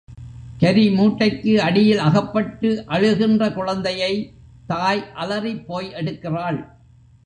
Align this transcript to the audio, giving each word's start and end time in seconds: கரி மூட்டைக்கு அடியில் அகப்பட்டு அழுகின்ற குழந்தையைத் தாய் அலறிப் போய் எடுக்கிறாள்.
கரி 0.59 0.89
மூட்டைக்கு 0.89 1.61
அடியில் 1.61 1.97
அகப்பட்டு 1.97 2.83
அழுகின்ற 2.87 3.51
குழந்தையைத் 3.51 4.31
தாய் 4.67 5.05
அலறிப் 5.15 5.65
போய் 5.67 5.93
எடுக்கிறாள். 5.93 6.67